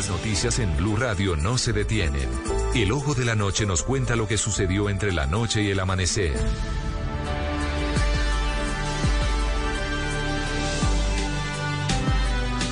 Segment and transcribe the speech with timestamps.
[0.00, 2.26] Las noticias en Blue Radio no se detienen.
[2.74, 5.78] El ojo de la noche nos cuenta lo que sucedió entre la noche y el
[5.78, 6.32] amanecer.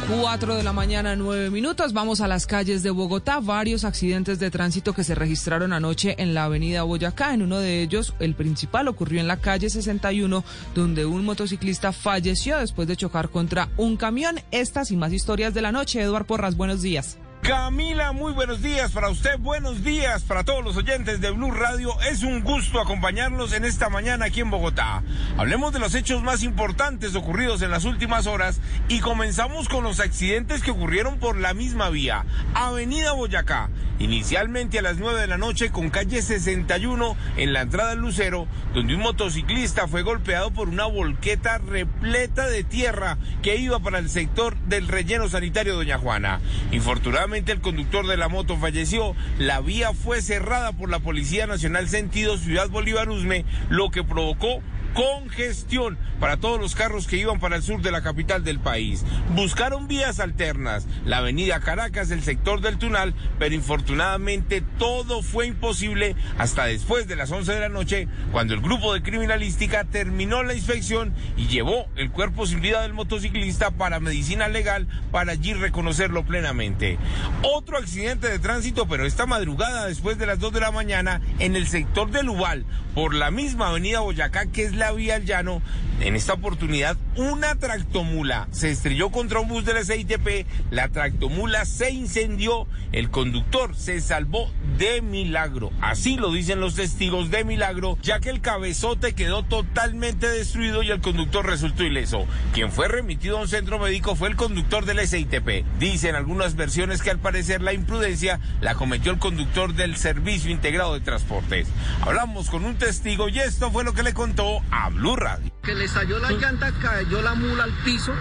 [0.09, 1.93] 4 de la mañana, 9 minutos.
[1.93, 3.41] Vamos a las calles de Bogotá.
[3.41, 7.35] Varios accidentes de tránsito que se registraron anoche en la avenida Boyacá.
[7.35, 10.45] En uno de ellos, el principal, ocurrió en la calle 61,
[10.75, 14.41] donde un motociclista falleció después de chocar contra un camión.
[14.51, 16.01] Estas y más historias de la noche.
[16.01, 17.19] Eduard Porras, buenos días.
[17.49, 21.99] Camila, muy buenos días para usted, buenos días para todos los oyentes de Blue Radio.
[22.03, 25.03] Es un gusto acompañarlos en esta mañana aquí en Bogotá.
[25.39, 29.99] Hablemos de los hechos más importantes ocurridos en las últimas horas y comenzamos con los
[29.99, 33.71] accidentes que ocurrieron por la misma vía, Avenida Boyacá.
[33.99, 38.47] Inicialmente a las 9 de la noche con calle 61 en la entrada del Lucero,
[38.73, 44.09] donde un motociclista fue golpeado por una volqueta repleta de tierra que iba para el
[44.09, 46.41] sector del relleno sanitario Doña Juana.
[46.71, 49.15] Infortunadamente el conductor de la moto falleció.
[49.39, 54.61] La vía fue cerrada por la Policía Nacional sentido Ciudad Bolívar Usme, lo que provocó
[54.95, 59.05] congestión para todos los carros que iban para el sur de la capital del país.
[59.35, 66.17] Buscaron vías alternas, la avenida Caracas, el sector del Tunal, pero infortunadamente todo fue imposible
[66.39, 70.55] hasta después de las 11 de la noche, cuando el grupo de criminalística terminó la
[70.55, 76.25] inspección y llevó el cuerpo sin vida del motociclista para medicina legal para allí reconocerlo
[76.25, 76.99] plenamente.
[77.43, 81.57] Otro accidente de tránsito, pero esta madrugada después de las 2 de la mañana en
[81.57, 85.63] el sector del Ubal, por la misma avenida Boyacá que es la vía al llano,
[86.01, 91.65] en esta oportunidad una tractomula se estrelló contra un bus de la CITP, la tractomula
[91.65, 95.73] se incendió, el conductor se salvó de milagro.
[95.81, 100.91] Así lo dicen los testigos de milagro, ya que el cabezote quedó totalmente destruido y
[100.91, 102.27] el conductor resultó ileso.
[102.55, 105.65] Quien fue remitido a un centro médico fue el conductor de la SITP.
[105.81, 110.95] Dicen algunas versiones que al parecer la imprudencia la cometió el conductor del Servicio Integrado
[110.95, 111.67] de Transportes.
[112.03, 115.58] Hablamos con un testigo y esto fue lo que le contó a Radio.
[115.69, 118.15] Que le estalló la llanta, cayó la mula al piso,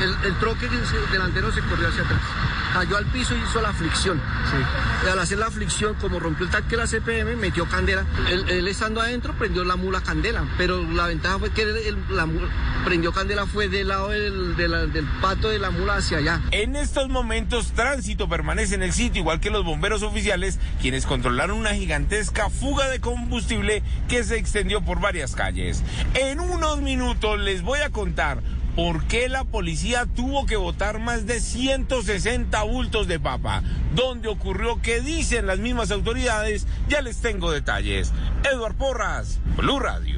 [0.00, 0.68] el, el, troque
[1.10, 2.20] delantero se corrió hacia atrás.
[2.72, 4.22] Cayó al piso y hizo la fricción.
[5.04, 8.06] Y al hacer la fricción, como rompió el tanque de la CPM, metió candela.
[8.30, 12.24] Él, él, estando adentro prendió la mula candela, pero la ventaja fue que el, la
[12.24, 12.48] mula
[12.84, 16.40] prendió candela fue del lado del, del, del pato de la mula hacia allá.
[16.52, 21.58] En estos momentos, tránsito permanece en el sitio, igual que los bomberos oficiales, quienes controlaron
[21.58, 25.82] una gigantesca fuga de combustible que se extendió por varias calles.
[26.14, 28.42] En unos minutos les voy a contar
[28.76, 33.62] por qué la policía tuvo que votar más de 160 bultos de papa.
[33.94, 34.80] ¿Dónde ocurrió?
[34.82, 36.66] ¿Qué dicen las mismas autoridades?
[36.88, 38.12] Ya les tengo detalles.
[38.44, 40.10] Eduard Porras, Blue Radio.